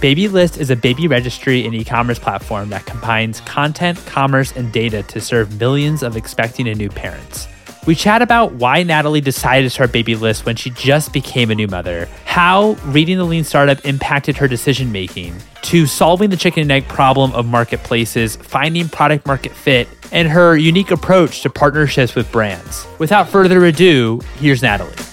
[0.00, 5.02] Babylist is a baby registry and e commerce platform that combines content, commerce, and data
[5.04, 7.48] to serve millions of expecting and new parents.
[7.86, 11.68] We chat about why Natalie decided to start Babylist when she just became a new
[11.68, 16.72] mother, how reading the lean startup impacted her decision making, to solving the chicken and
[16.72, 22.30] egg problem of marketplaces, finding product market fit, and her unique approach to partnerships with
[22.32, 22.86] brands.
[22.98, 25.03] Without further ado, here's Natalie.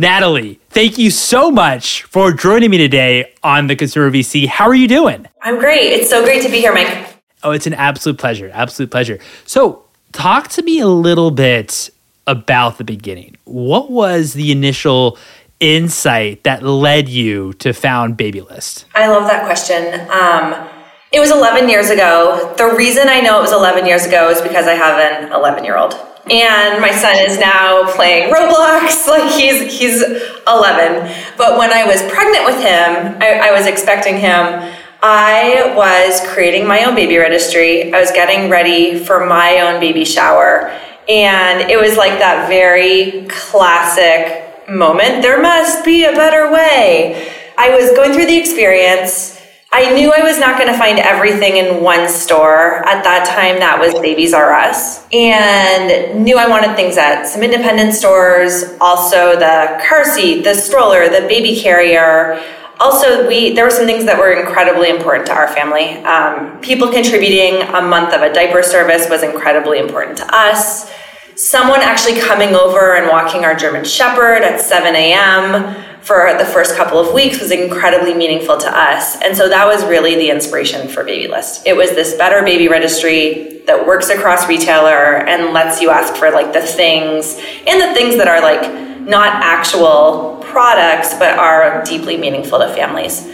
[0.00, 4.46] Natalie, thank you so much for joining me today on the Consumer VC.
[4.46, 5.26] How are you doing?
[5.42, 5.92] I'm great.
[5.92, 7.06] It's so great to be here, Mike.
[7.42, 8.50] Oh, it's an absolute pleasure.
[8.54, 9.18] Absolute pleasure.
[9.44, 11.90] So, talk to me a little bit
[12.26, 13.36] about the beginning.
[13.44, 15.18] What was the initial
[15.60, 18.86] insight that led you to found Babylist?
[18.94, 20.00] I love that question.
[20.10, 20.66] Um,
[21.12, 22.54] it was 11 years ago.
[22.56, 25.62] The reason I know it was 11 years ago is because I have an 11
[25.62, 25.92] year old
[26.30, 28.98] and my son is now playing Roblox.
[29.10, 30.02] Like he's he's
[30.46, 31.12] 11.
[31.36, 34.72] But when I was pregnant with him, I, I was expecting him.
[35.02, 37.92] I was creating my own baby registry.
[37.92, 40.70] I was getting ready for my own baby shower,
[41.08, 45.22] and it was like that very classic moment.
[45.22, 47.32] There must be a better way.
[47.58, 49.39] I was going through the experience
[49.72, 52.84] I knew I was not going to find everything in one store.
[52.88, 55.06] At that time, that was Babies R Us.
[55.12, 61.08] And knew I wanted things at some independent stores, also the car seat, the stroller,
[61.08, 62.42] the baby carrier.
[62.80, 65.98] Also, we there were some things that were incredibly important to our family.
[65.98, 70.90] Um, people contributing a month of a diaper service was incredibly important to us.
[71.36, 76.76] Someone actually coming over and walking our German Shepherd at 7 a.m for the first
[76.76, 79.20] couple of weeks was incredibly meaningful to us.
[79.22, 81.66] And so that was really the inspiration for Babylist.
[81.66, 86.30] It was this better baby registry that works across retailer and lets you ask for
[86.30, 88.62] like the things and the things that are like
[89.00, 93.28] not actual products but are deeply meaningful to families.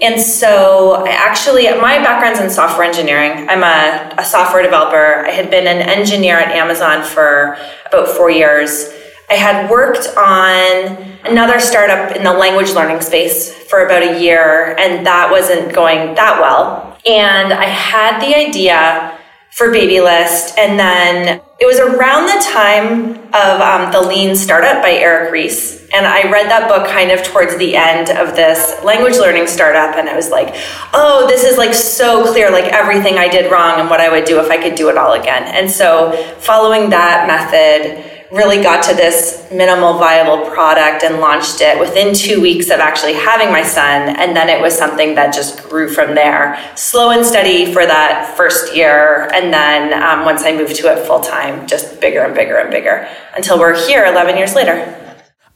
[0.00, 3.48] And so I actually, my background's in software engineering.
[3.48, 5.24] I'm a, a software developer.
[5.26, 7.56] I had been an engineer at Amazon for
[7.86, 8.92] about four years
[9.28, 14.76] I had worked on another startup in the language learning space for about a year,
[14.78, 16.96] and that wasn't going that well.
[17.04, 19.18] And I had the idea
[19.50, 24.90] for Babylist, and then it was around the time of um, the Lean Startup by
[24.90, 25.88] Eric Ries.
[25.94, 29.96] And I read that book kind of towards the end of this language learning startup,
[29.96, 30.54] and I was like,
[30.92, 34.26] oh, this is like so clear, like everything I did wrong and what I would
[34.26, 35.44] do if I could do it all again.
[35.44, 41.78] And so, following that method, really got to this minimal viable product and launched it
[41.78, 44.16] within two weeks of actually having my son.
[44.16, 46.58] And then it was something that just grew from there.
[46.74, 49.30] Slow and steady for that first year.
[49.32, 52.70] And then um, once I moved to it full time, just bigger and bigger and
[52.70, 55.02] bigger until we're here 11 years later.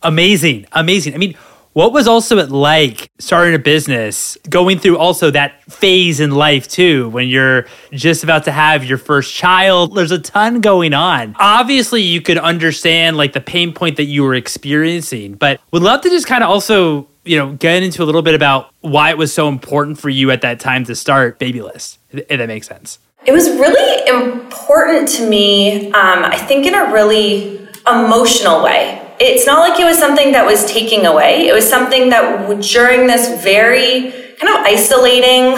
[0.03, 0.67] Amazing.
[0.73, 1.15] Amazing.
[1.15, 1.37] I mean,
[1.81, 6.69] what was also it like starting a business, going through also that phase in life
[6.69, 9.95] too, when you're just about to have your first child?
[9.95, 11.35] There's a ton going on.
[11.39, 16.03] Obviously, you could understand like the pain point that you were experiencing, but would love
[16.03, 19.17] to just kind of also, you know, get into a little bit about why it
[19.17, 22.99] was so important for you at that time to start Babylist, if that makes sense.
[23.25, 29.47] It was really important to me, um, I think, in a really emotional way it's
[29.47, 31.47] not like it was something that was taking away.
[31.47, 35.53] It was something that during this very kind of isolating,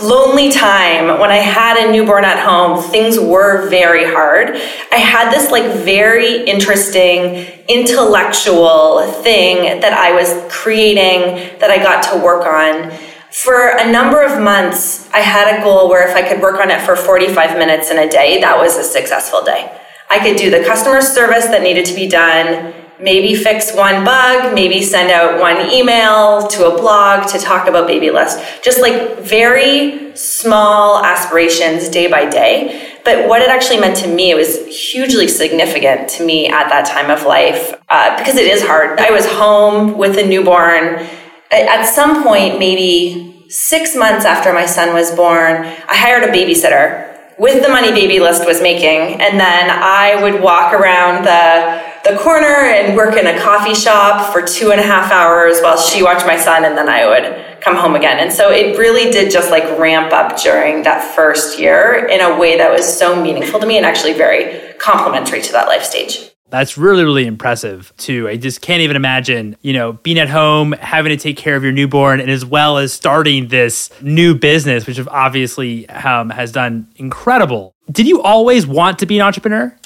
[0.08, 4.56] lonely time when I had a newborn at home, things were very hard.
[4.90, 12.02] I had this like very interesting intellectual thing that I was creating that I got
[12.10, 12.90] to work on.
[13.30, 16.70] For a number of months, I had a goal where if I could work on
[16.70, 19.78] it for 45 minutes in a day, that was a successful day.
[20.08, 24.54] I could do the customer service that needed to be done maybe fix one bug,
[24.54, 28.40] maybe send out one email to a blog to talk about Babylist.
[28.62, 32.96] Just like very small aspirations day by day.
[33.04, 36.86] But what it actually meant to me, it was hugely significant to me at that
[36.86, 38.98] time of life uh, because it is hard.
[38.98, 41.06] I was home with a newborn.
[41.50, 47.13] At some point, maybe six months after my son was born, I hired a babysitter
[47.38, 49.20] with the money Babylist was making.
[49.20, 54.30] And then I would walk around the the corner and work in a coffee shop
[54.30, 57.62] for two and a half hours while she watched my son, and then I would
[57.62, 58.18] come home again.
[58.18, 62.38] And so it really did just like ramp up during that first year in a
[62.38, 66.33] way that was so meaningful to me and actually very complementary to that life stage.
[66.50, 68.28] That's really, really impressive too.
[68.28, 71.64] I just can't even imagine, you know, being at home, having to take care of
[71.64, 76.86] your newborn, and as well as starting this new business, which obviously um, has done
[76.96, 77.74] incredible.
[77.90, 79.76] Did you always want to be an entrepreneur?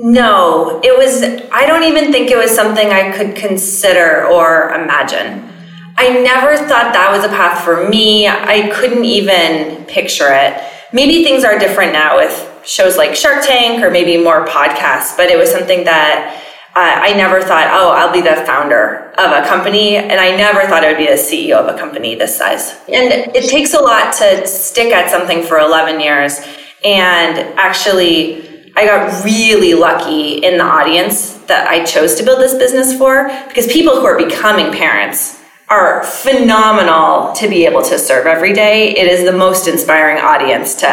[0.00, 1.22] No, it was,
[1.52, 5.48] I don't even think it was something I could consider or imagine.
[5.96, 8.26] I never thought that was a path for me.
[8.26, 10.60] I couldn't even picture it.
[10.92, 15.26] Maybe things are different now with shows like Shark Tank or maybe more podcasts, but
[15.26, 16.40] it was something that
[16.76, 19.96] uh, I never thought, oh, I'll be the founder of a company.
[19.96, 22.72] And I never thought I would be the CEO of a company this size.
[22.88, 26.40] And it takes a lot to stick at something for 11 years.
[26.84, 32.54] And actually, I got really lucky in the audience that I chose to build this
[32.54, 38.26] business for because people who are becoming parents are phenomenal to be able to serve
[38.26, 38.90] every day.
[38.90, 40.86] It is the most inspiring audience to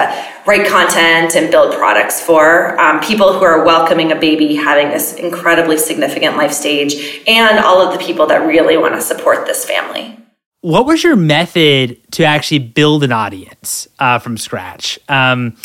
[0.45, 2.79] write content and build products for.
[2.79, 7.81] Um, people who are welcoming a baby having this incredibly significant life stage, and all
[7.81, 10.18] of the people that really want to support this family.
[10.62, 15.00] What was your method to actually build an audience uh, from scratch?
[15.09, 15.57] Um,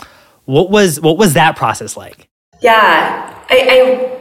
[0.47, 2.29] what was what was that process like?
[2.61, 4.17] Yeah, I, I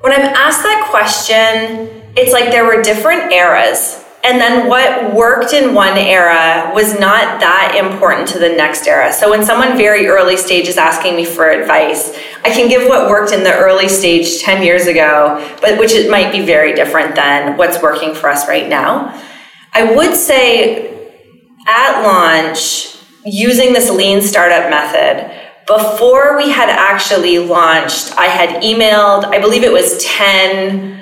[0.00, 5.52] when I'm asked that question, it's like there were different eras and then what worked
[5.52, 9.12] in one era was not that important to the next era.
[9.12, 13.08] So when someone very early stage is asking me for advice, I can give what
[13.08, 17.14] worked in the early stage 10 years ago, but which it might be very different
[17.14, 19.18] than what's working for us right now.
[19.72, 21.14] I would say
[21.66, 25.30] at launch, using this lean startup method,
[25.66, 30.97] before we had actually launched, I had emailed, I believe it was 10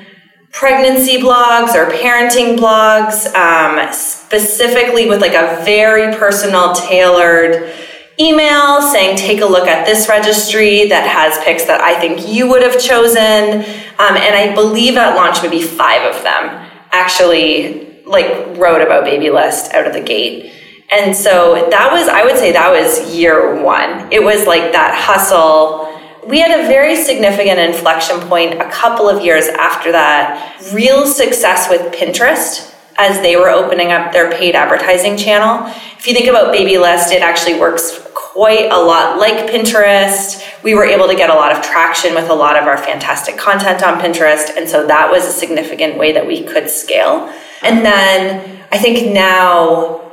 [0.57, 7.71] pregnancy blogs or parenting blogs, um, specifically with like a very personal, tailored
[8.19, 12.49] email saying, take a look at this registry that has picks that I think you
[12.49, 13.61] would have chosen.
[13.99, 19.75] Um, and I believe at launch, maybe five of them actually like wrote about Babylist
[19.75, 20.55] out of the gate.
[20.91, 24.11] And so that was, I would say that was year one.
[24.11, 25.96] It was like that hustle
[26.27, 30.61] we had a very significant inflection point a couple of years after that.
[30.73, 35.67] Real success with Pinterest as they were opening up their paid advertising channel.
[35.99, 40.43] If you think about Babylist, it actually works quite a lot like Pinterest.
[40.63, 43.37] We were able to get a lot of traction with a lot of our fantastic
[43.37, 44.57] content on Pinterest.
[44.57, 47.33] And so that was a significant way that we could scale.
[47.63, 50.06] And then I think now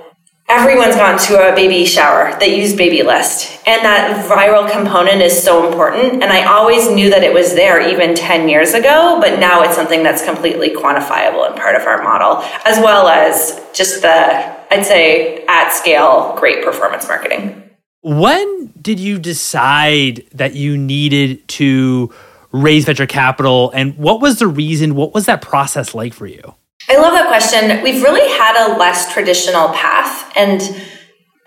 [0.49, 3.59] everyone's gone to a baby shower that used Babylist.
[3.65, 6.21] And that viral component is so important.
[6.21, 9.75] And i always knew that it was there even 10 years ago but now it's
[9.75, 14.85] something that's completely quantifiable and part of our model as well as just the i'd
[14.85, 17.59] say at scale great performance marketing.
[18.01, 22.13] When did you decide that you needed to
[22.51, 23.71] raise venture capital?
[23.73, 24.95] And what was the reason?
[24.95, 26.53] What was that process like for you
[26.89, 27.81] I love that question.
[27.81, 30.31] We've really had a less traditional path.
[30.35, 30.61] And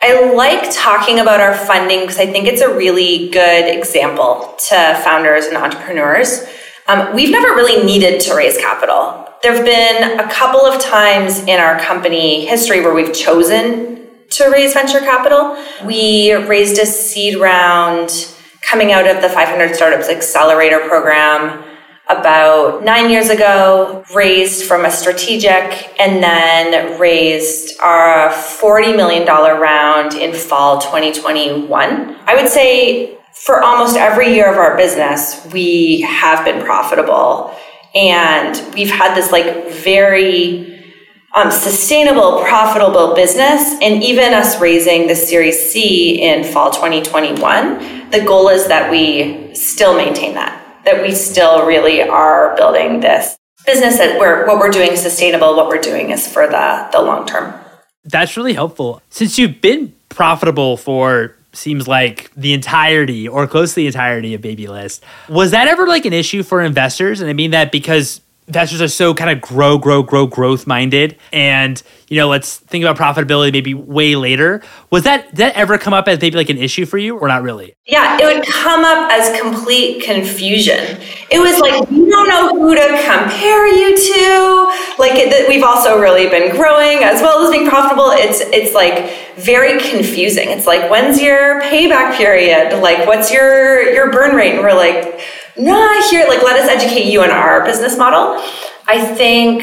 [0.00, 5.00] I like talking about our funding because I think it's a really good example to
[5.04, 6.46] founders and entrepreneurs.
[6.88, 9.28] Um, we've never really needed to raise capital.
[9.42, 14.50] There have been a couple of times in our company history where we've chosen to
[14.50, 15.62] raise venture capital.
[15.84, 21.64] We raised a seed round coming out of the 500 Startups Accelerator program
[22.08, 30.14] about nine years ago, raised from a strategic, and then raised our $40 million round
[30.14, 32.16] in fall 2021.
[32.26, 37.54] I would say for almost every year of our business, we have been profitable.
[37.94, 40.74] And we've had this like very
[41.34, 43.78] um, sustainable, profitable business.
[43.82, 49.54] And even us raising the Series C in fall 2021, the goal is that we
[49.54, 54.70] still maintain that that we still really are building this business that we're what we're
[54.70, 57.52] doing is sustainable what we're doing is for the the long term.
[58.04, 59.02] That's really helpful.
[59.10, 64.42] Since you've been profitable for seems like the entirety or close to the entirety of
[64.42, 67.20] Babylist was that ever like an issue for investors?
[67.20, 71.18] And i mean that because investors are so kind of grow, grow, grow, growth minded.
[71.32, 74.62] And, you know, let's think about profitability maybe way later.
[74.90, 77.26] Was that, did that ever come up as maybe like an issue for you or
[77.26, 77.74] not really?
[77.86, 80.98] Yeah, it would come up as complete confusion.
[81.30, 84.94] It was like, you don't know who to compare you to.
[84.98, 88.10] Like it, we've also really been growing as well as being profitable.
[88.12, 90.50] It's, it's like very confusing.
[90.50, 92.80] It's like, when's your payback period?
[92.80, 94.52] Like, what's your, your burn rate?
[94.52, 95.20] And we're like,
[95.58, 98.42] nah, here, like, let us educate you on our business model.
[98.86, 99.62] I think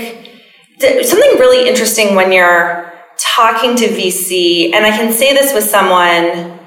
[0.79, 5.63] th- something really interesting when you're talking to VC, and I can say this with
[5.63, 6.59] someone,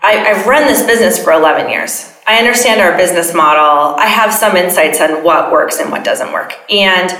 [0.00, 2.14] I, have run this business for 11 years.
[2.26, 3.96] I understand our business model.
[3.98, 6.54] I have some insights on what works and what doesn't work.
[6.70, 7.10] And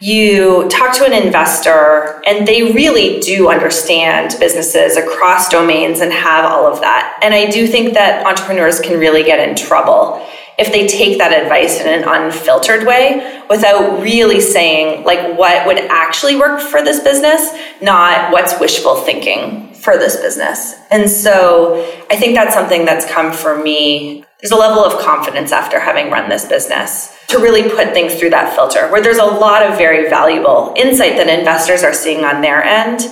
[0.00, 6.50] you talk to an investor and they really do understand businesses across domains and have
[6.50, 7.18] all of that.
[7.22, 10.26] And I do think that entrepreneurs can really get in trouble
[10.58, 15.78] if they take that advice in an unfiltered way without really saying like what would
[15.90, 20.76] actually work for this business, not what's wishful thinking for this business.
[20.90, 24.24] And so I think that's something that's come for me.
[24.42, 28.30] There's a level of confidence after having run this business to really put things through
[28.30, 32.40] that filter where there's a lot of very valuable insight that investors are seeing on
[32.40, 33.02] their end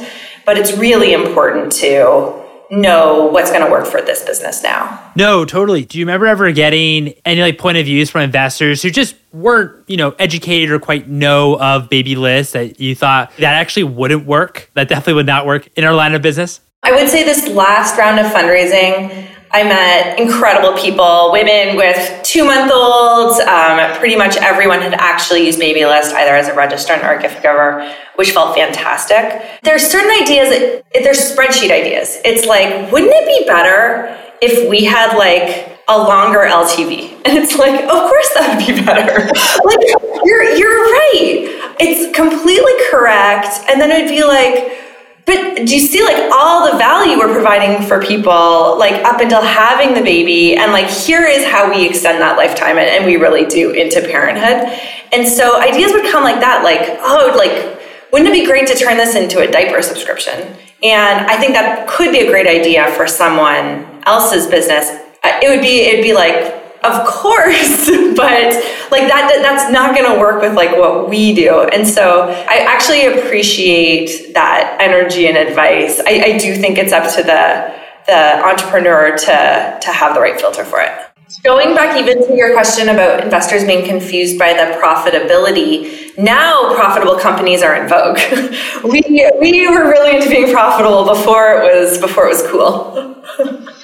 [0.49, 5.13] but it's really important to know what's going to work for this business now.
[5.15, 5.85] No, totally.
[5.85, 9.85] Do you remember ever getting any like point of views from investors who just weren't,
[9.91, 14.71] you know, educated or quite know of Babylist that you thought that actually wouldn't work?
[14.73, 16.63] That definitely would not work in our line of business?
[16.83, 22.45] I would say this last round of fundraising, I met incredible people, women with two
[22.45, 23.41] month olds.
[23.41, 27.43] Um, pretty much everyone had actually used Babylist either as a registrant or a gift
[27.43, 29.43] giver, which felt fantastic.
[29.63, 32.19] There's certain ideas, that, there's spreadsheet ideas.
[32.25, 37.17] It's like, wouldn't it be better if we had like a longer LTV?
[37.29, 39.21] And it's like, of course that would be better.
[39.65, 39.81] like,
[40.25, 41.75] you're, you're right.
[41.79, 43.49] It's completely correct.
[43.69, 44.88] And then it'd be like,
[45.29, 49.43] but do you see like all the value we're providing for people, like up until
[49.43, 50.57] having the baby?
[50.57, 52.79] And like, here is how we extend that lifetime.
[52.79, 54.73] And, and we really do into parenthood.
[55.13, 57.79] And so ideas would come like that, like, oh, like,
[58.11, 60.57] wouldn't it be great to turn this into a diaper subscription?
[60.83, 64.89] And I think that could be a great idea for someone else's business.
[65.23, 68.55] Uh, it would be, it'd be like, of course but
[68.91, 72.65] like that that's not going to work with like what we do and so i
[72.67, 77.75] actually appreciate that energy and advice I, I do think it's up to the
[78.07, 80.93] the entrepreneur to to have the right filter for it
[81.45, 87.19] Going back even to your question about investors being confused by the profitability, now profitable
[87.19, 88.19] companies are in vogue.
[88.85, 89.03] we,
[89.39, 93.69] we were really into being profitable before it was before it was cool.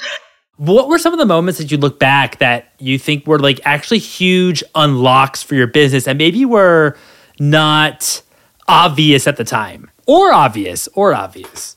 [0.57, 3.61] What were some of the moments that you look back that you think were like
[3.65, 6.97] actually huge unlocks for your business and maybe were
[7.41, 8.23] not
[8.69, 9.91] obvious at the time?
[10.07, 11.77] Or obvious, or obvious?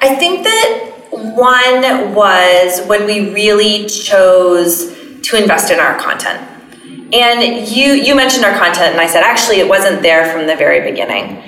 [0.00, 6.40] I think that one was when we really chose to invest in our content.
[7.12, 10.56] And you you mentioned our content and I said actually it wasn't there from the
[10.56, 11.42] very beginning.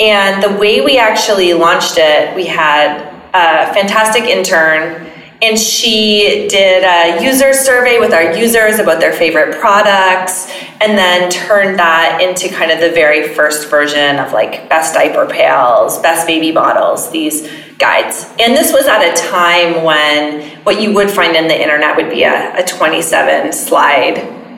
[0.00, 5.10] And the way we actually launched it, we had a fantastic intern
[5.44, 11.30] and she did a user survey with our users about their favorite products and then
[11.30, 16.26] turned that into kind of the very first version of like best diaper pails best
[16.26, 17.48] baby bottles these
[17.78, 18.32] guides.
[18.38, 22.10] And this was at a time when what you would find in the internet would
[22.10, 24.16] be a, a 27 slide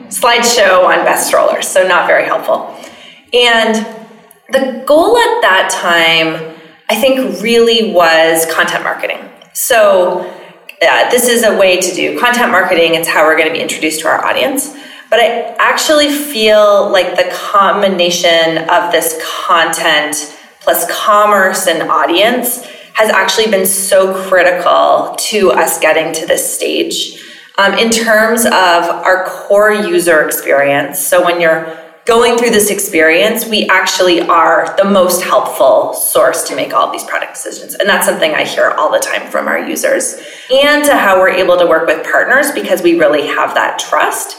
[0.09, 2.73] slideshow on best strollers so not very helpful.
[3.33, 3.75] And
[4.49, 6.55] the goal at that time
[6.89, 9.19] i think really was content marketing.
[9.53, 10.33] So
[10.81, 12.95] uh, this is a way to do content marketing.
[12.95, 14.75] It's how we're going to be introduced to our audience.
[15.09, 23.09] But I actually feel like the combination of this content plus commerce and audience has
[23.09, 27.23] actually been so critical to us getting to this stage.
[27.57, 33.45] Um, in terms of our core user experience, so when you're going through this experience,
[33.45, 37.75] we actually are the most helpful source to make all these product decisions.
[37.75, 40.15] And that's something I hear all the time from our users.
[40.49, 44.37] And to how we're able to work with partners because we really have that trust.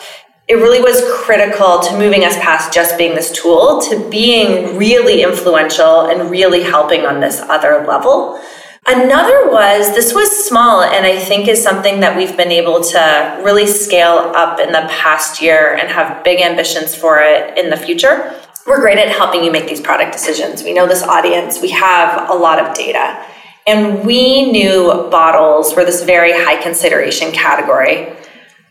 [0.48, 5.22] It really was critical to moving us past just being this tool to being really
[5.22, 8.40] influential and really helping on this other level.
[8.90, 13.40] Another was this was small, and I think is something that we've been able to
[13.44, 17.76] really scale up in the past year and have big ambitions for it in the
[17.76, 18.34] future.
[18.66, 20.62] We're great at helping you make these product decisions.
[20.62, 23.22] We know this audience, we have a lot of data.
[23.66, 28.16] And we knew bottles were this very high consideration category.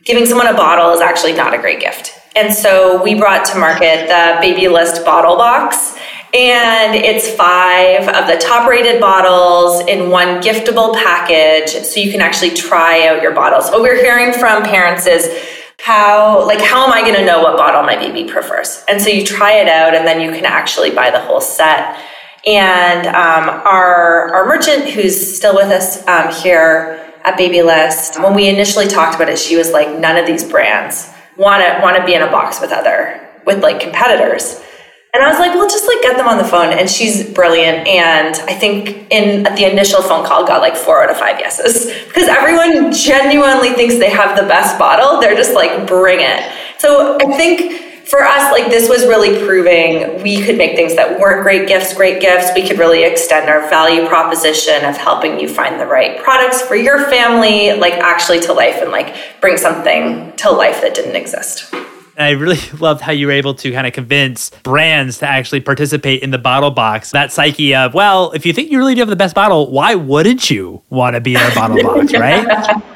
[0.04, 2.14] Giving someone a bottle is actually not a great gift.
[2.36, 5.96] And so we brought to market the Babylist bottle box
[6.38, 12.22] and it's five of the top rated bottles in one giftable package so you can
[12.22, 13.72] actually try out your bottles.
[13.72, 15.28] What we're hearing from parents is
[15.80, 18.84] how, like, how am I going to know what bottle my baby prefers?
[18.88, 22.00] And so you try it out and then you can actually buy the whole set.
[22.46, 28.48] And um, our, our merchant, who's still with us um, here at Babylist when we
[28.48, 32.06] initially talked about it, she was like, none of these brands want to want to
[32.06, 34.62] be in a box with other with like competitors.
[35.14, 36.74] And I was like, well, just like get them on the phone.
[36.78, 37.88] And she's brilliant.
[37.88, 41.40] And I think in at the initial phone call got like four out of five
[41.40, 45.20] yeses because everyone genuinely thinks they have the best bottle.
[45.20, 46.52] They're just like, bring it.
[46.78, 51.20] So I think for us, like this was really proving we could make things that
[51.20, 52.52] weren't great gifts, great gifts.
[52.56, 56.76] We could really extend our value proposition of helping you find the right products for
[56.76, 61.74] your family, like actually to life and like bring something to life that didn't exist.
[62.18, 65.62] And I really loved how you were able to kind of convince brands to actually
[65.62, 67.12] participate in the bottle box.
[67.12, 69.96] That psyche of, well, if you think you really do have the best bottle, why
[69.96, 72.46] wouldn't you want to be in a bottle box, right?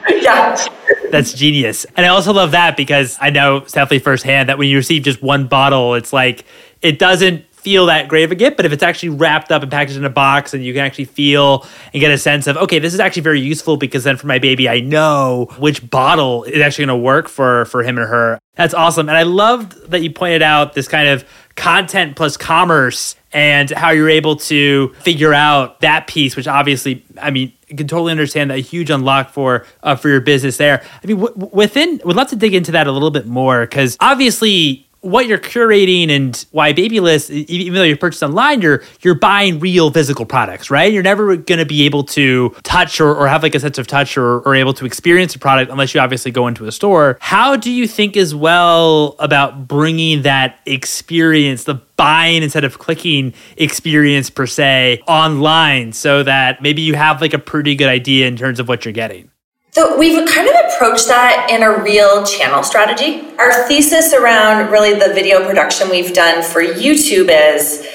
[0.10, 0.68] yeah.
[1.12, 1.86] That's genius.
[1.96, 5.22] And I also love that because I know definitely firsthand that when you receive just
[5.22, 6.46] one bottle, it's like
[6.82, 9.72] it doesn't feel that great of a gift, but if it's actually wrapped up and
[9.72, 12.80] packaged in a box and you can actually feel and get a sense of, okay,
[12.80, 16.62] this is actually very useful because then for my baby, I know which bottle is
[16.62, 18.40] actually going to work for, for him or her.
[18.56, 19.10] That's awesome.
[19.10, 21.24] And I loved that you pointed out this kind of
[21.56, 27.32] content plus commerce and how you're able to figure out that piece, which obviously, I
[27.32, 30.84] mean, you can totally understand that huge unlock for uh, for your business there.
[31.04, 33.96] I mean, w- within, would love to dig into that a little bit more because
[34.00, 39.60] obviously what you're curating and why Babylist, even though you purchase online, you're you're buying
[39.60, 40.94] real physical products, right?
[40.94, 43.88] You're never going to be able to touch or, or have like a sense of
[43.88, 47.18] touch or, or able to experience a product unless you obviously go into a store.
[47.20, 53.34] How do you think as well about bringing that experience, the buying instead of clicking
[53.58, 58.38] experience per se online so that maybe you have like a pretty good idea in
[58.38, 59.31] terms of what you're getting?
[59.74, 63.24] So we've kind of approached that in a real channel strategy.
[63.40, 67.88] Our thesis around really the video production we've done for YouTube is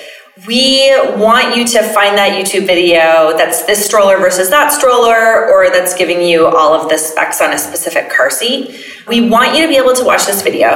[0.47, 5.69] we want you to find that YouTube video that's this stroller versus that stroller, or
[5.69, 8.83] that's giving you all of the specs on a specific car seat.
[9.07, 10.69] We want you to be able to watch this video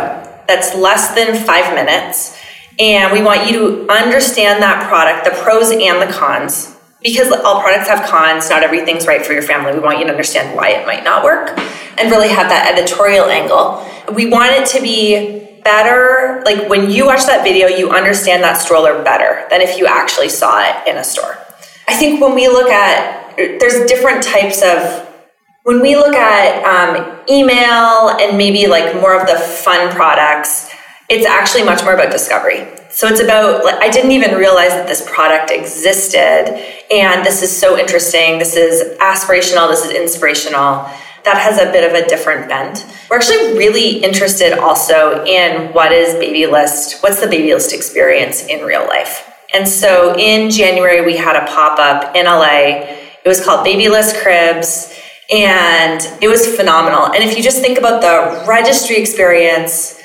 [0.47, 2.39] that's less than five minutes.
[2.78, 7.60] And we want you to understand that product, the pros and the cons, because all
[7.63, 9.73] products have cons, not everything's right for your family.
[9.73, 11.58] We want you to understand why it might not work
[11.99, 13.86] and really have that editorial angle.
[14.15, 18.58] We want it to be better, like when you watch that video, you understand that
[18.58, 21.39] stroller better than if you actually saw it in a store.
[21.89, 25.06] I think when we look at, there's different types of,
[25.65, 30.70] when we look at um, email and maybe like more of the fun products,
[31.11, 32.69] it's actually much more about discovery.
[32.89, 36.65] So it's about, I didn't even realize that this product existed.
[36.93, 38.39] And this is so interesting.
[38.39, 39.69] This is aspirational.
[39.69, 40.89] This is inspirational.
[41.25, 42.87] That has a bit of a different bent.
[43.11, 48.87] We're actually really interested also in what is Babylist, what's the Babylist experience in real
[48.87, 49.29] life.
[49.53, 52.87] And so in January, we had a pop up in LA.
[53.25, 54.97] It was called Babylist Cribs.
[55.33, 57.07] And it was phenomenal.
[57.07, 60.00] And if you just think about the registry experience,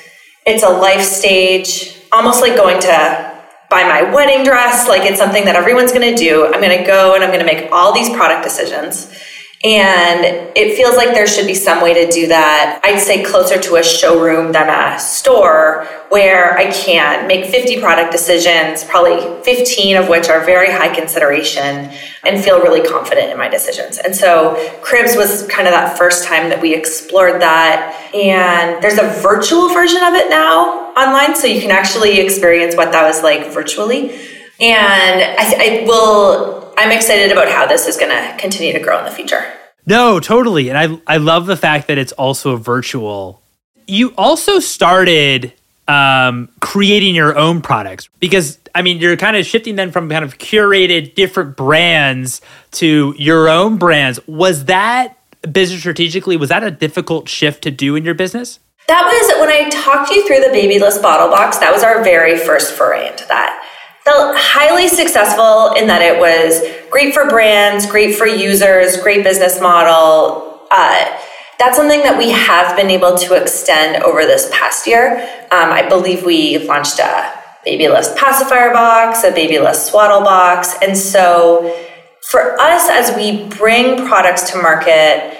[0.46, 3.32] it's a life stage almost like going to
[3.68, 4.88] buy my wedding dress.
[4.88, 6.46] Like it's something that everyone's going to do.
[6.46, 9.12] I'm going to go and I'm going to make all these product decisions.
[9.66, 12.80] And it feels like there should be some way to do that.
[12.84, 18.12] I'd say closer to a showroom than a store where I can make 50 product
[18.12, 21.90] decisions, probably 15 of which are very high consideration,
[22.22, 23.98] and feel really confident in my decisions.
[23.98, 28.14] And so Cribs was kind of that first time that we explored that.
[28.14, 32.92] And there's a virtual version of it now online, so you can actually experience what
[32.92, 34.12] that was like virtually.
[34.60, 38.98] And I, I will I'm excited about how this is going to continue to grow
[38.98, 39.52] in the future.
[39.86, 40.68] No, totally.
[40.68, 43.40] And I I love the fact that it's also virtual.
[43.86, 45.52] You also started
[45.86, 50.24] um, creating your own products because I mean you're kind of shifting then from kind
[50.24, 52.40] of curated different brands
[52.72, 54.18] to your own brands.
[54.26, 55.16] Was that
[55.50, 58.58] business strategically was that a difficult shift to do in your business?
[58.88, 61.58] That was when I talked you through the Babylist bottle box.
[61.58, 63.62] That was our very first foray into that
[64.06, 69.60] felt highly successful in that it was great for brands, great for users, great business
[69.60, 70.60] model.
[70.70, 71.18] Uh,
[71.58, 75.18] that's something that we have been able to extend over this past year.
[75.50, 77.32] Um, I believe we launched a
[77.64, 80.76] Babylist pacifier box, a Babylist swaddle box.
[80.80, 81.76] And so
[82.30, 85.36] for us, as we bring products to market,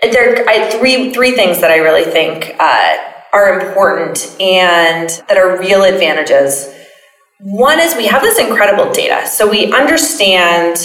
[0.00, 2.98] there are three, three things that I really think uh,
[3.32, 6.72] are important and that are real advantages
[7.42, 9.26] one is we have this incredible data.
[9.26, 10.78] So we understand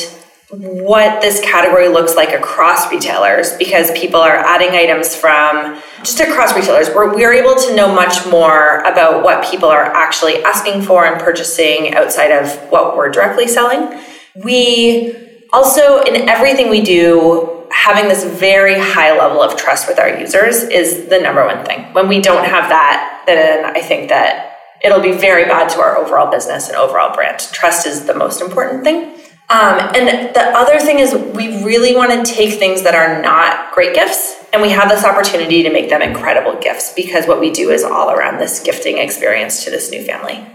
[0.52, 6.56] what this category looks like across retailers because people are adding items from just across
[6.56, 10.82] retailers where we are able to know much more about what people are actually asking
[10.82, 14.00] for and purchasing outside of what we're directly selling.
[14.36, 15.16] We
[15.52, 20.64] also, in everything we do, having this very high level of trust with our users
[20.64, 21.92] is the number one thing.
[21.94, 24.55] When we don't have that, then I think that
[24.86, 27.40] it'll be very bad to our overall business and overall brand.
[27.52, 29.16] Trust is the most important thing.
[29.48, 33.74] Um, and the other thing is, we really want to take things that are not
[33.74, 37.52] great gifts and we have this opportunity to make them incredible gifts because what we
[37.52, 40.46] do is all around this gifting experience to this new family.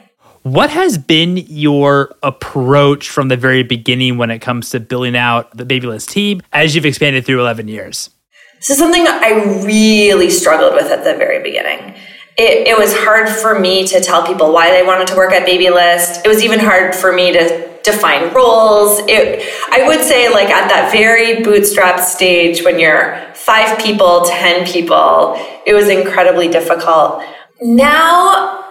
[0.43, 5.55] What has been your approach from the very beginning when it comes to building out
[5.55, 8.09] the Babylist team as you've expanded through 11 years?
[8.57, 11.95] This is something I really struggled with at the very beginning.
[12.37, 15.45] It, it was hard for me to tell people why they wanted to work at
[15.45, 16.25] Babylist.
[16.25, 19.01] It was even hard for me to define roles.
[19.09, 24.66] It, I would say, like at that very bootstrap stage when you're five people, 10
[24.66, 25.35] people,
[25.66, 27.23] it was incredibly difficult.
[27.61, 28.64] Now,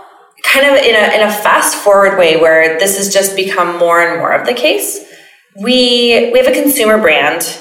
[0.44, 4.02] kind of in a, in a fast forward way where this has just become more
[4.02, 5.06] and more of the case,
[5.62, 7.60] we, we have a consumer brand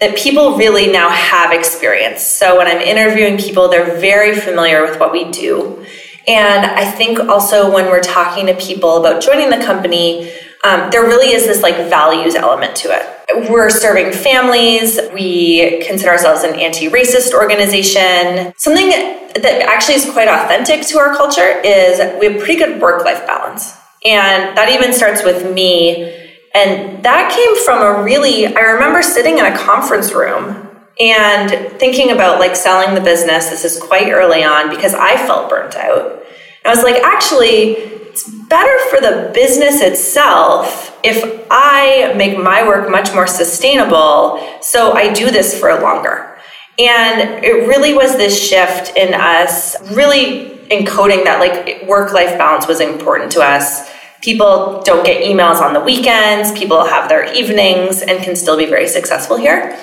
[0.00, 2.22] that people really now have experience.
[2.22, 5.84] So when I'm interviewing people, they're very familiar with what we do.
[6.26, 10.32] And I think also when we're talking to people about joining the company,
[10.64, 13.50] um, there really is this like values element to it.
[13.50, 14.98] We're serving families.
[15.14, 18.52] We consider ourselves an anti-racist organization.
[18.56, 23.26] Something that actually is quite authentic to our culture is we have pretty good work-life
[23.26, 23.74] balance.
[24.04, 26.19] And that even starts with me.
[26.54, 32.10] And that came from a really, I remember sitting in a conference room and thinking
[32.10, 33.50] about like selling the business.
[33.50, 36.12] This is quite early on because I felt burnt out.
[36.12, 37.76] And I was like, actually,
[38.10, 44.92] it's better for the business itself if I make my work much more sustainable so
[44.92, 46.36] I do this for longer.
[46.78, 52.66] And it really was this shift in us really encoding that like work life balance
[52.66, 53.88] was important to us.
[54.22, 58.66] People don't get emails on the weekends, people have their evenings and can still be
[58.66, 59.78] very successful here.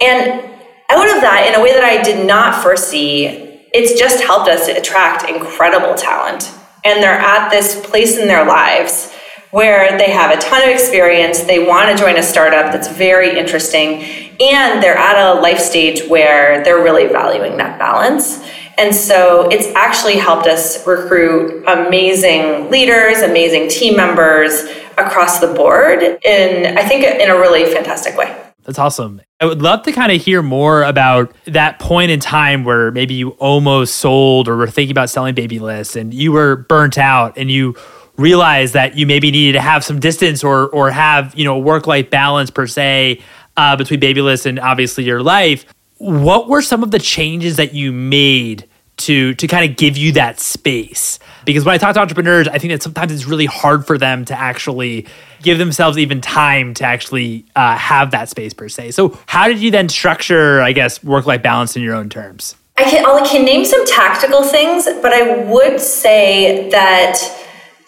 [0.00, 0.40] And
[0.90, 3.26] out of that, in a way that I did not foresee,
[3.74, 6.50] it's just helped us attract incredible talent
[6.84, 9.12] and they're at this place in their lives
[9.50, 13.38] where they have a ton of experience, they want to join a startup that's very
[13.38, 14.02] interesting,
[14.40, 18.46] and they're at a life stage where they're really valuing that balance.
[18.78, 24.52] And so it's actually helped us recruit amazing leaders, amazing team members
[24.96, 28.36] across the board in, I think, in a really fantastic way.
[28.62, 29.22] That's awesome.
[29.40, 33.14] I would love to kind of hear more about that point in time where maybe
[33.14, 37.50] you almost sold or were thinking about selling Babylist and you were burnt out and
[37.50, 37.74] you
[38.18, 41.86] realized that you maybe needed to have some distance or or have, you know, work
[41.86, 43.22] life balance per se
[43.56, 45.64] uh, between Babylist and obviously your life.
[45.96, 48.67] What were some of the changes that you made
[48.98, 51.18] to to kind of give you that space.
[51.44, 54.24] Because when i talk to entrepreneurs i think that sometimes it's really hard for them
[54.26, 55.06] to actually
[55.42, 58.90] give themselves even time to actually uh, have that space per se.
[58.90, 62.54] So how did you then structure i guess work life balance in your own terms?
[62.76, 67.16] I can i can name some tactical things but i would say that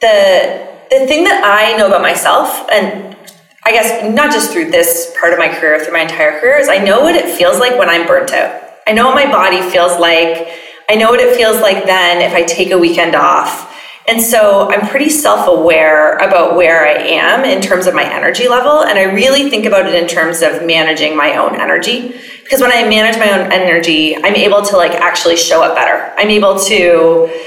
[0.00, 3.16] the the thing that i know about myself and
[3.64, 6.68] i guess not just through this part of my career through my entire career is
[6.68, 8.70] i know what it feels like when i'm burnt out.
[8.86, 10.48] I know what my body feels like
[10.90, 13.72] I know what it feels like then if I take a weekend off.
[14.08, 18.48] And so I'm pretty self aware about where I am in terms of my energy
[18.48, 18.82] level.
[18.82, 22.18] And I really think about it in terms of managing my own energy.
[22.42, 26.12] Because when I manage my own energy, I'm able to like actually show up better.
[26.18, 27.40] I'm able to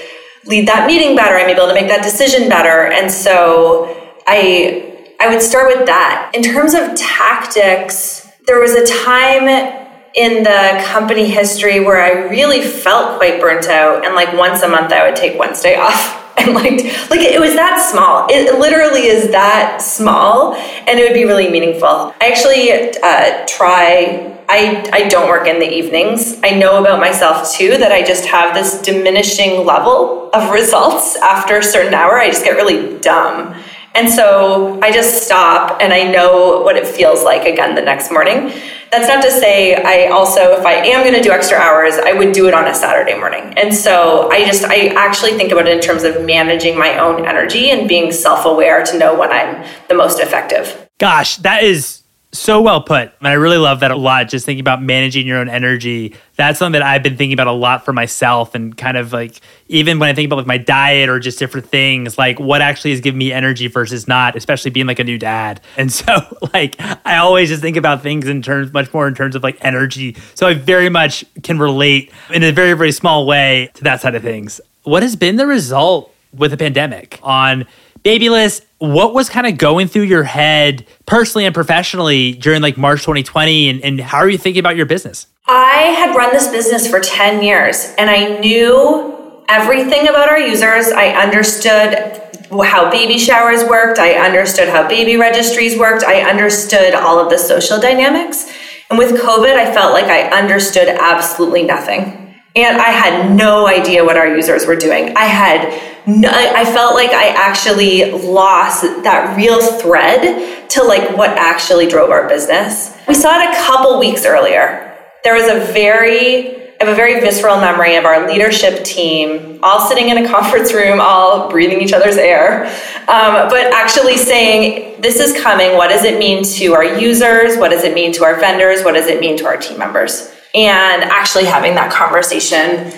[0.46, 1.36] lead that meeting better.
[1.36, 2.94] I'm able to make that decision better.
[2.94, 6.32] And so I, I would start with that.
[6.34, 9.83] In terms of tactics, there was a time
[10.14, 14.68] in the company history where I really felt quite burnt out, and like once a
[14.68, 16.20] month I would take Wednesday off.
[16.36, 18.26] And like, like it was that small.
[18.28, 21.88] It literally is that small, and it would be really meaningful.
[21.88, 24.36] I actually uh, try.
[24.50, 26.40] I I don't work in the evenings.
[26.44, 31.58] I know about myself too that I just have this diminishing level of results after
[31.58, 32.18] a certain hour.
[32.18, 33.56] I just get really dumb.
[33.96, 38.12] And so I just stop and I know what it feels like again the next
[38.12, 38.52] morning.
[38.92, 42.14] That's not to say I also, if I am going to do extra hours, I
[42.14, 43.54] would do it on a Saturday morning.
[43.58, 47.26] And so I just, I actually think about it in terms of managing my own
[47.26, 50.90] energy and being self aware to know when I'm the most effective.
[51.00, 52.03] Gosh, that is
[52.34, 53.12] so well put.
[53.20, 54.28] And I really love that a lot.
[54.28, 56.16] Just thinking about managing your own energy.
[56.36, 59.40] That's something that I've been thinking about a lot for myself and kind of like
[59.68, 62.92] even when I think about like my diet or just different things, like what actually
[62.92, 65.62] is giving me energy versus not, especially being like a new dad.
[65.84, 69.36] And so like I always just think about things in terms much more in terms
[69.36, 70.16] of like energy.
[70.34, 74.16] So I very much can relate in a very, very small way to that side
[74.16, 74.62] of things.
[74.84, 77.66] What has been the result with the pandemic on
[78.04, 83.00] Babylist, what was kind of going through your head personally and professionally during like March
[83.02, 83.70] 2020?
[83.70, 85.28] And, and how are you thinking about your business?
[85.48, 90.88] I had run this business for 10 years and I knew everything about our users.
[90.88, 94.00] I understood how baby showers worked.
[94.00, 96.04] I understood how baby registries worked.
[96.04, 98.52] I understood all of the social dynamics.
[98.90, 102.23] And with COVID, I felt like I understood absolutely nothing.
[102.56, 105.16] And I had no idea what our users were doing.
[105.18, 111.30] I had no, I felt like I actually lost that real thread to like what
[111.32, 112.96] actually drove our business.
[113.08, 114.98] We saw it a couple weeks earlier.
[115.24, 119.88] There was a very I have a very visceral memory of our leadership team all
[119.88, 122.66] sitting in a conference room, all breathing each other's air,
[123.08, 125.78] um, but actually saying, This is coming.
[125.78, 127.58] What does it mean to our users?
[127.58, 128.84] What does it mean to our vendors?
[128.84, 130.33] What does it mean to our team members?
[130.56, 132.94] And actually having that conversation.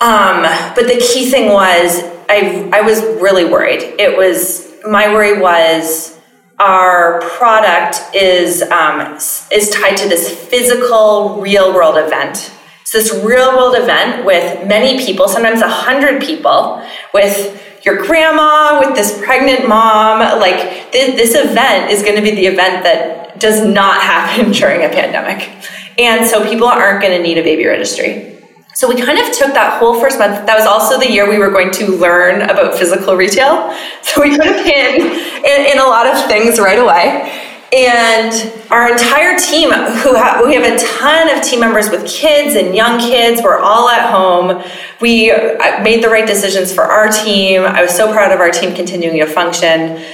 [0.00, 0.42] Um,
[0.74, 3.82] but the key thing was, I, I was really worried.
[3.98, 6.18] It was, my worry was,
[6.58, 9.16] our product is um,
[9.50, 15.02] is tied to this physical real world event it's this real world event with many
[15.02, 20.18] people, sometimes a hundred people, with your grandma, with this pregnant mom.
[20.38, 24.84] Like th- this event is going to be the event that does not happen during
[24.84, 25.50] a pandemic.
[25.98, 28.34] And so people aren't going to need a baby registry.
[28.74, 30.46] So we kind of took that whole first month.
[30.46, 33.74] That was also the year we were going to learn about physical retail.
[34.02, 37.50] So we put a pin in, in a lot of things right away.
[37.72, 38.32] And
[38.70, 42.76] our entire team, who ha- we have a ton of team members with kids and
[42.76, 44.62] young kids, we're all at home.
[45.00, 47.62] We uh, made the right decisions for our team.
[47.62, 50.04] I was so proud of our team continuing to function.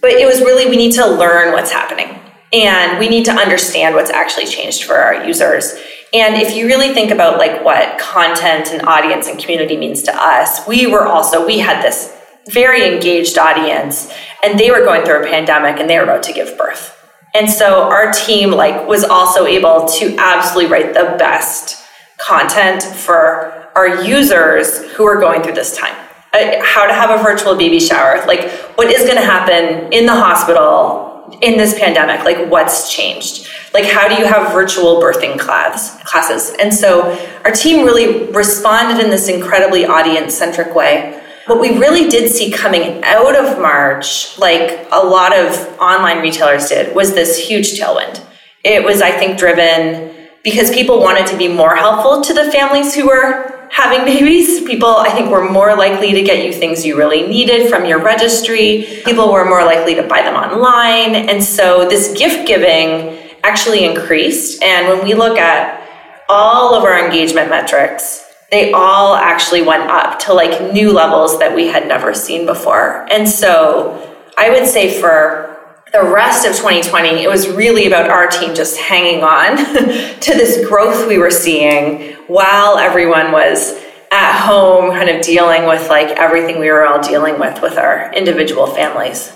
[0.00, 2.23] But it was really, we need to learn what's happening
[2.54, 5.74] and we need to understand what's actually changed for our users.
[6.14, 10.14] And if you really think about like what content and audience and community means to
[10.14, 12.16] us, we were also, we had this
[12.50, 14.12] very engaged audience
[14.42, 16.94] and they were going through a pandemic and they were about to give birth
[17.34, 21.84] and so our team like was also able to absolutely write the best
[22.18, 25.94] content for our users who are going through this time.
[26.32, 30.06] Uh, how to have a virtual baby shower, like what is going to happen in
[30.06, 35.38] the hospital in this pandemic, like what's changed, like how do you have virtual birthing
[35.38, 37.12] class classes, and so
[37.44, 41.20] our team really responded in this incredibly audience centric way.
[41.46, 46.68] What we really did see coming out of March, like a lot of online retailers
[46.68, 48.24] did, was this huge tailwind.
[48.64, 52.94] It was, I think, driven because people wanted to be more helpful to the families
[52.94, 54.62] who were having babies.
[54.62, 58.00] People, I think, were more likely to get you things you really needed from your
[58.02, 58.86] registry.
[59.04, 61.14] People were more likely to buy them online.
[61.14, 64.62] And so this gift giving actually increased.
[64.62, 65.80] And when we look at
[66.28, 71.54] all of our engagement metrics, they all actually went up to like new levels that
[71.54, 73.06] we had never seen before.
[73.10, 74.00] And so
[74.38, 75.53] I would say for
[75.94, 79.56] the rest of 2020, it was really about our team just hanging on
[80.20, 83.80] to this growth we were seeing while everyone was
[84.10, 88.12] at home, kind of dealing with like everything we were all dealing with with our
[88.12, 89.30] individual families.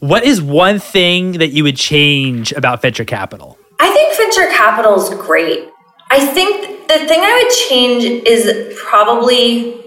[0.00, 3.56] What is one thing that you would change about venture capital?
[3.78, 5.68] I think venture capital is great.
[6.10, 9.80] I think the thing I would change is probably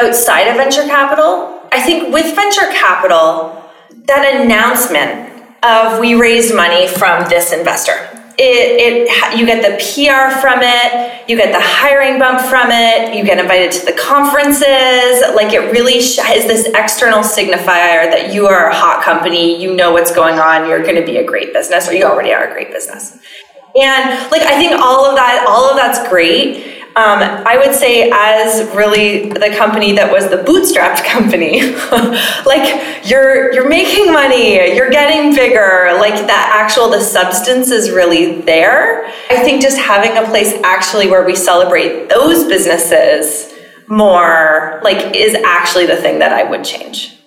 [0.00, 1.62] outside of venture capital.
[1.70, 3.54] I think with venture capital,
[4.06, 5.27] that announcement
[5.62, 8.08] of we raised money from this investor.
[8.40, 13.12] It, it you get the PR from it, you get the hiring bump from it,
[13.16, 15.34] you get invited to the conferences.
[15.34, 19.92] Like it really is this external signifier that you are a hot company, you know
[19.92, 22.52] what's going on, you're going to be a great business, or you already are a
[22.52, 23.18] great business.
[23.74, 26.77] And like I think all of that, all of that's great.
[26.98, 31.62] Um, I would say, as really the company that was the bootstrapped company,
[32.44, 38.40] like you're you're making money, you're getting bigger, like that actual the substance is really
[38.40, 39.06] there.
[39.30, 43.54] I think just having a place actually where we celebrate those businesses
[43.86, 47.17] more, like, is actually the thing that I would change.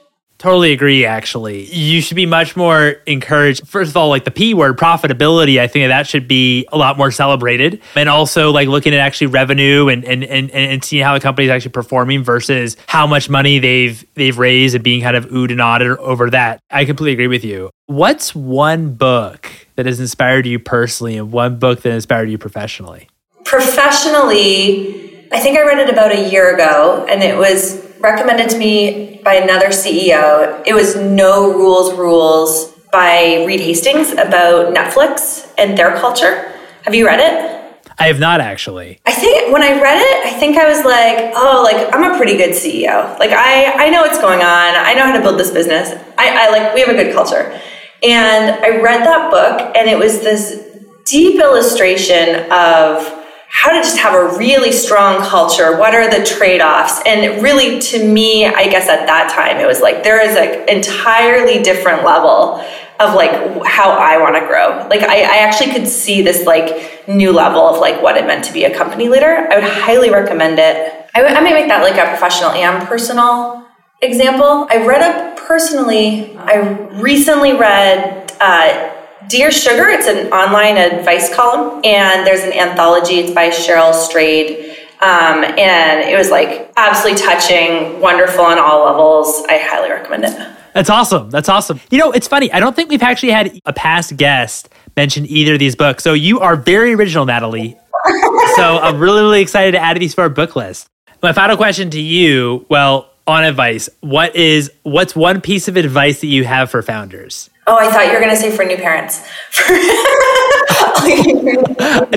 [0.41, 1.71] Totally agree, actually.
[1.71, 3.67] You should be much more encouraged.
[3.67, 6.97] First of all, like the P word, profitability, I think that should be a lot
[6.97, 7.79] more celebrated.
[7.95, 11.45] And also like looking at actually revenue and and, and, and seeing how the company
[11.45, 15.51] is actually performing versus how much money they've they've raised and being kind of oohed
[15.51, 16.59] and awed over that.
[16.71, 17.69] I completely agree with you.
[17.85, 23.09] What's one book that has inspired you personally and one book that inspired you professionally?
[23.45, 28.57] Professionally, I think I read it about a year ago and it was recommended to
[28.57, 30.63] me by another CEO.
[30.65, 36.51] It was No Rules Rules by Reed Hastings about Netflix and their culture.
[36.83, 37.61] Have you read it?
[37.99, 38.99] I have not actually.
[39.05, 42.17] I think when I read it, I think I was like, oh, like I'm a
[42.17, 43.17] pretty good CEO.
[43.19, 44.45] Like I, I know what's going on.
[44.75, 45.89] I know how to build this business.
[46.17, 47.59] I, I like we have a good culture.
[48.03, 50.67] And I read that book and it was this
[51.05, 53.20] deep illustration of
[53.51, 55.77] how to just have a really strong culture.
[55.77, 57.01] What are the trade offs?
[57.05, 60.69] And really, to me, I guess at that time, it was like there is an
[60.69, 62.63] entirely different level
[63.01, 63.31] of like
[63.65, 64.87] how I want to grow.
[64.89, 68.45] Like I, I, actually could see this like new level of like what it meant
[68.45, 69.47] to be a company leader.
[69.51, 71.09] I would highly recommend it.
[71.13, 73.65] I, I may make that like a professional and personal
[74.01, 74.67] example.
[74.69, 76.37] I read a personally.
[76.37, 76.59] I
[77.01, 79.87] recently read uh, Dear Sugar.
[79.89, 83.15] It's an online advice column, and there's an anthology.
[83.15, 84.77] It's by Cheryl Strayed.
[85.01, 89.43] Um, and it was like absolutely touching, wonderful on all levels.
[89.47, 90.57] I highly recommend it.
[90.73, 91.29] That's awesome.
[91.29, 91.79] That's awesome.
[91.89, 92.51] You know, it's funny.
[92.51, 96.03] I don't think we've actually had a past guest mention either of these books.
[96.03, 97.77] So you are very original, Natalie.
[98.55, 100.87] so I'm really, really excited to add these to our book list.
[101.21, 106.21] My final question to you, well, on advice, what is what's one piece of advice
[106.21, 107.50] that you have for founders?
[107.71, 109.19] Oh, I thought you were going to say for new parents.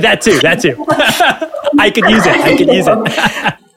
[0.03, 0.41] that too.
[0.41, 0.85] That too.
[1.79, 2.35] I could use it.
[2.41, 2.99] I could use it.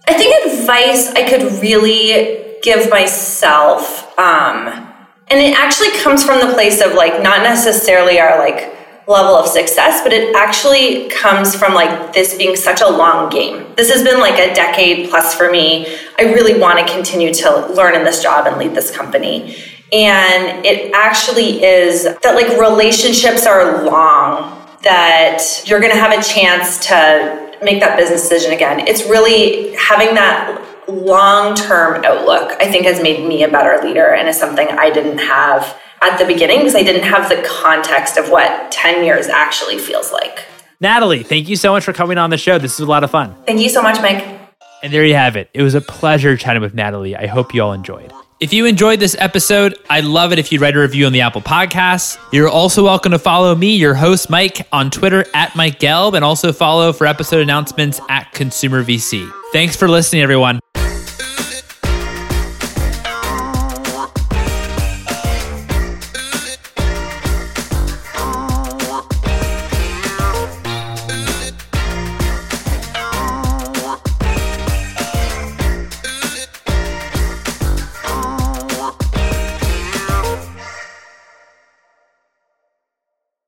[0.08, 4.88] I think advice I could really give myself um,
[5.30, 8.74] and it actually comes from the place of like not necessarily our like
[9.08, 13.66] level of success but it actually comes from like this being such a long game
[13.78, 15.88] this has been like a decade plus for me
[16.20, 19.56] i really want to continue to learn in this job and lead this company
[19.92, 26.22] and it actually is that like relationships are long that you're going to have a
[26.22, 32.72] chance to make that business decision again it's really having that long term outlook, I
[32.72, 36.26] think has made me a better leader and is something I didn't have at the
[36.26, 40.46] beginning because I didn't have the context of what 10 years actually feels like.
[40.80, 42.60] Natalie, thank you so much for coming on the show.
[42.60, 43.36] This was a lot of fun.
[43.46, 44.24] Thank you so much, Mike.
[44.84, 45.50] And there you have it.
[45.54, 47.16] It was a pleasure chatting with Natalie.
[47.16, 48.14] I hope you all enjoyed.
[48.40, 51.22] If you enjoyed this episode, I'd love it if you'd write a review on the
[51.22, 52.20] Apple Podcasts.
[52.32, 56.24] You're also welcome to follow me, your host, Mike, on Twitter at Mike Gelb, and
[56.24, 59.28] also follow for episode announcements at Consumer VC.
[59.54, 60.60] Thanks for listening, everyone.